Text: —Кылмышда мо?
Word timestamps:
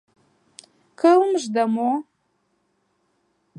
—Кылмышда 0.99 1.63
мо? 1.75 1.91